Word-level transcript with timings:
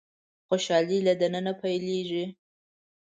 خوشالي 0.47 0.99
له 1.07 1.13
د 1.19 1.21
ننه 1.33 1.53
پيلېږي. 1.61 2.25